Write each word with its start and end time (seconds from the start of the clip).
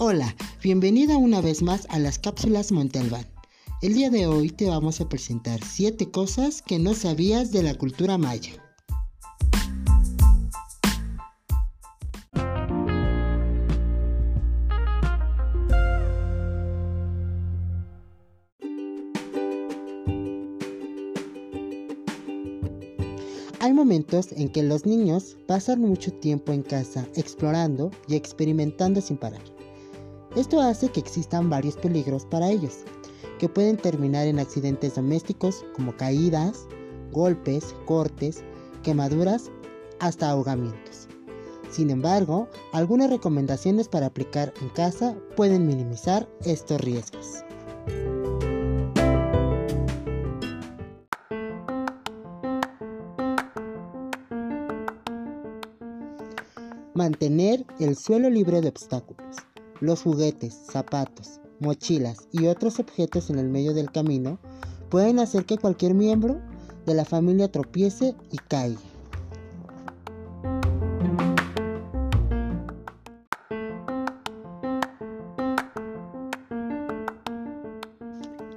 Hola, 0.00 0.36
bienvenida 0.62 1.16
una 1.16 1.40
vez 1.40 1.60
más 1.60 1.84
a 1.90 1.98
las 1.98 2.20
cápsulas 2.20 2.70
Montalbán. 2.70 3.26
El 3.82 3.94
día 3.94 4.10
de 4.10 4.28
hoy 4.28 4.48
te 4.48 4.68
vamos 4.68 5.00
a 5.00 5.08
presentar 5.08 5.58
7 5.64 6.12
cosas 6.12 6.62
que 6.62 6.78
no 6.78 6.94
sabías 6.94 7.50
de 7.50 7.64
la 7.64 7.74
cultura 7.74 8.16
maya. 8.16 8.52
Hay 23.58 23.72
momentos 23.72 24.30
en 24.30 24.48
que 24.48 24.62
los 24.62 24.86
niños 24.86 25.36
pasan 25.48 25.80
mucho 25.80 26.12
tiempo 26.12 26.52
en 26.52 26.62
casa 26.62 27.08
explorando 27.16 27.90
y 28.06 28.14
experimentando 28.14 29.00
sin 29.00 29.16
parar. 29.16 29.57
Esto 30.38 30.60
hace 30.60 30.88
que 30.88 31.00
existan 31.00 31.50
varios 31.50 31.74
peligros 31.74 32.24
para 32.24 32.48
ellos, 32.48 32.84
que 33.40 33.48
pueden 33.48 33.76
terminar 33.76 34.28
en 34.28 34.38
accidentes 34.38 34.94
domésticos 34.94 35.64
como 35.74 35.96
caídas, 35.96 36.68
golpes, 37.10 37.74
cortes, 37.86 38.44
quemaduras, 38.84 39.50
hasta 39.98 40.30
ahogamientos. 40.30 41.08
Sin 41.72 41.90
embargo, 41.90 42.48
algunas 42.72 43.10
recomendaciones 43.10 43.88
para 43.88 44.06
aplicar 44.06 44.54
en 44.62 44.68
casa 44.68 45.16
pueden 45.34 45.66
minimizar 45.66 46.28
estos 46.44 46.80
riesgos. 46.82 47.42
Mantener 56.94 57.66
el 57.80 57.96
suelo 57.96 58.30
libre 58.30 58.60
de 58.60 58.68
obstáculos. 58.68 59.47
Los 59.80 60.02
juguetes, 60.02 60.54
zapatos, 60.72 61.40
mochilas 61.60 62.28
y 62.32 62.46
otros 62.48 62.80
objetos 62.80 63.30
en 63.30 63.38
el 63.38 63.48
medio 63.48 63.74
del 63.74 63.92
camino 63.92 64.40
pueden 64.90 65.20
hacer 65.20 65.44
que 65.44 65.56
cualquier 65.56 65.94
miembro 65.94 66.40
de 66.84 66.94
la 66.94 67.04
familia 67.04 67.50
tropiece 67.52 68.16
y 68.32 68.38
caiga. 68.38 68.80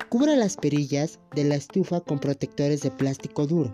Cubre 0.10 0.36
las 0.36 0.58
perillas 0.58 1.20
de 1.36 1.44
la 1.44 1.56
estufa 1.56 2.02
con 2.02 2.20
protectores 2.20 2.82
de 2.82 2.92
plástico 2.92 3.46
duro 3.46 3.74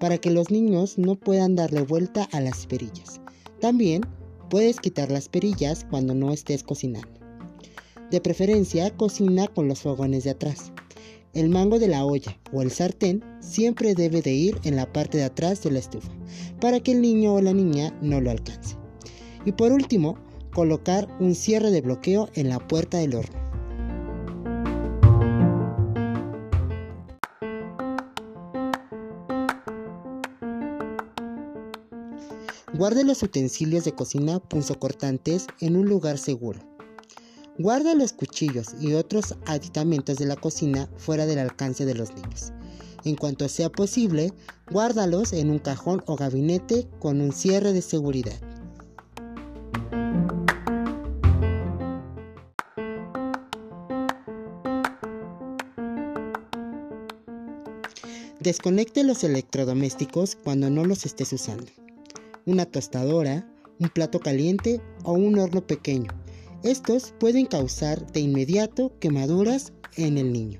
para 0.00 0.18
que 0.18 0.30
los 0.30 0.50
niños 0.50 0.98
no 0.98 1.14
puedan 1.14 1.54
darle 1.54 1.82
vuelta 1.82 2.28
a 2.32 2.40
las 2.40 2.66
perillas. 2.66 3.20
También 3.60 4.02
puedes 4.48 4.80
quitar 4.80 5.10
las 5.10 5.28
perillas 5.28 5.86
cuando 5.90 6.14
no 6.14 6.32
estés 6.32 6.62
cocinando. 6.62 7.08
De 8.10 8.20
preferencia, 8.20 8.90
cocina 8.96 9.48
con 9.48 9.68
los 9.68 9.80
fogones 9.80 10.24
de 10.24 10.30
atrás. 10.30 10.72
El 11.34 11.50
mango 11.50 11.78
de 11.78 11.88
la 11.88 12.04
olla 12.04 12.38
o 12.52 12.62
el 12.62 12.70
sartén 12.70 13.22
siempre 13.40 13.94
debe 13.94 14.22
de 14.22 14.32
ir 14.32 14.58
en 14.64 14.76
la 14.76 14.90
parte 14.92 15.18
de 15.18 15.24
atrás 15.24 15.62
de 15.62 15.70
la 15.70 15.78
estufa 15.78 16.10
para 16.60 16.80
que 16.80 16.92
el 16.92 17.02
niño 17.02 17.34
o 17.34 17.42
la 17.42 17.52
niña 17.52 17.96
no 18.00 18.20
lo 18.20 18.30
alcance. 18.30 18.76
Y 19.44 19.52
por 19.52 19.72
último, 19.72 20.16
colocar 20.52 21.06
un 21.20 21.34
cierre 21.34 21.70
de 21.70 21.82
bloqueo 21.82 22.30
en 22.34 22.48
la 22.48 22.58
puerta 22.58 22.98
del 22.98 23.14
horno. 23.14 23.47
Guarde 32.74 33.02
los 33.02 33.22
utensilios 33.22 33.84
de 33.84 33.94
cocina 33.94 34.40
punzocortantes 34.40 35.46
en 35.60 35.74
un 35.74 35.88
lugar 35.88 36.18
seguro. 36.18 36.60
Guarda 37.56 37.94
los 37.94 38.12
cuchillos 38.12 38.74
y 38.78 38.92
otros 38.92 39.36
aditamentos 39.46 40.18
de 40.18 40.26
la 40.26 40.36
cocina 40.36 40.86
fuera 40.98 41.24
del 41.24 41.38
alcance 41.38 41.86
de 41.86 41.94
los 41.94 42.14
niños. 42.14 42.52
En 43.04 43.16
cuanto 43.16 43.48
sea 43.48 43.70
posible, 43.70 44.34
guárdalos 44.70 45.32
en 45.32 45.50
un 45.50 45.58
cajón 45.58 46.02
o 46.04 46.16
gabinete 46.16 46.86
con 46.98 47.22
un 47.22 47.32
cierre 47.32 47.72
de 47.72 47.80
seguridad. 47.80 48.38
Desconecte 58.40 59.04
los 59.04 59.24
electrodomésticos 59.24 60.36
cuando 60.36 60.68
no 60.68 60.84
los 60.84 61.06
estés 61.06 61.32
usando 61.32 61.66
una 62.48 62.64
tostadora, 62.64 63.46
un 63.78 63.90
plato 63.90 64.20
caliente 64.20 64.80
o 65.04 65.12
un 65.12 65.38
horno 65.38 65.60
pequeño. 65.66 66.10
Estos 66.62 67.12
pueden 67.20 67.44
causar 67.44 68.10
de 68.10 68.20
inmediato 68.20 68.90
quemaduras 69.00 69.74
en 69.96 70.16
el 70.16 70.32
niño. 70.32 70.58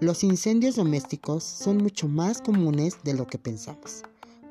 Los 0.00 0.22
incendios 0.22 0.76
domésticos 0.76 1.42
son 1.42 1.78
mucho 1.78 2.06
más 2.06 2.40
comunes 2.40 2.98
de 3.02 3.14
lo 3.14 3.26
que 3.26 3.38
pensamos. 3.38 4.02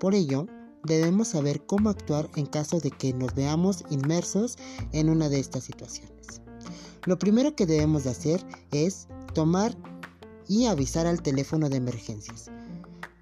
Por 0.02 0.16
ello, 0.16 0.47
debemos 0.84 1.30
saber 1.30 1.66
cómo 1.66 1.90
actuar 1.90 2.30
en 2.36 2.46
caso 2.46 2.81
de 2.81 2.91
que 2.91 3.14
nos 3.14 3.34
veamos 3.36 3.86
inmersos 3.90 4.58
en 4.91 5.09
una 5.09 5.30
de 5.30 5.40
estas 5.40 5.64
situaciones. 5.64 6.41
Lo 7.06 7.18
primero 7.18 7.56
que 7.56 7.66
debemos 7.66 8.04
de 8.04 8.12
hacer 8.12 8.46
es 8.72 9.08
tomar 9.34 9.76
y 10.48 10.66
avisar 10.66 11.08
al 11.08 11.24
teléfono 11.24 11.68
de 11.68 11.78
emergencias. 11.78 12.52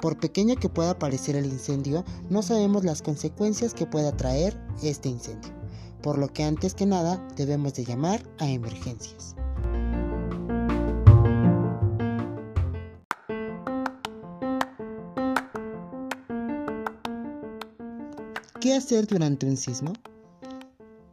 Por 0.01 0.17
pequeño 0.19 0.55
que 0.55 0.67
pueda 0.67 0.99
parecer 0.99 1.37
el 1.37 1.45
incendio, 1.45 2.03
no 2.29 2.41
sabemos 2.41 2.83
las 2.83 3.01
consecuencias 3.01 3.73
que 3.73 3.85
pueda 3.85 4.15
traer 4.15 4.59
este 4.83 5.07
incendio, 5.07 5.53
por 6.01 6.17
lo 6.17 6.27
que 6.27 6.43
antes 6.43 6.73
que 6.73 6.85
nada 6.85 7.25
debemos 7.37 7.73
de 7.73 7.85
llamar 7.85 8.21
a 8.39 8.49
emergencias. 8.49 9.35
¿Qué 18.59 18.75
hacer 18.75 19.07
durante 19.07 19.45
un 19.45 19.55
sismo? 19.55 19.93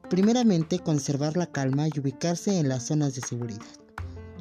Primeramente, 0.09 0.79
conservar 0.79 1.37
la 1.37 1.47
calma 1.47 1.89
y 1.89 1.99
ubicarse 1.99 2.59
en 2.59 2.69
las 2.69 2.85
zonas 2.85 3.15
de 3.17 3.23
seguridad. 3.23 3.67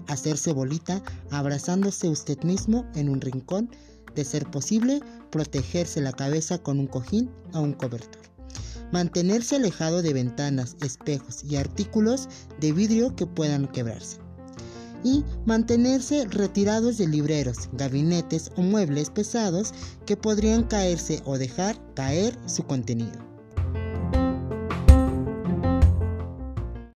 Hacerse 0.08 0.54
bolita 0.54 1.02
abrazándose 1.32 2.08
usted 2.08 2.42
mismo 2.44 2.86
en 2.94 3.10
un 3.10 3.20
rincón, 3.20 3.72
de 4.14 4.24
ser 4.24 4.50
posible, 4.50 5.02
protegerse 5.32 6.02
la 6.02 6.14
cabeza 6.14 6.60
con 6.60 6.80
un 6.80 6.88
cojín 6.88 7.32
o 7.54 7.62
un 7.62 7.74
cobertor. 7.74 8.22
Mantenerse 8.92 9.56
alejado 9.56 10.04
de 10.04 10.14
ventanas, 10.14 10.78
espejos 10.82 11.44
y 11.44 11.56
artículos 11.56 12.30
de 12.60 12.72
vidrio 12.72 13.16
que 13.16 13.26
puedan 13.26 13.68
quebrarse. 13.68 14.20
Y 15.04 15.24
mantenerse 15.46 16.26
retirados 16.26 16.98
de 16.98 17.08
libreros, 17.08 17.70
gabinetes 17.74 18.52
o 18.56 18.62
muebles 18.62 19.10
pesados 19.10 19.74
que 20.06 20.16
podrían 20.16 20.64
caerse 20.64 21.22
o 21.26 21.38
dejar 21.38 21.76
caer 21.96 22.38
su 22.46 22.64
contenido. 22.64 23.35